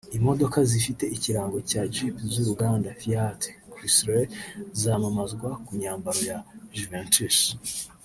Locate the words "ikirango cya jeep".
1.15-2.15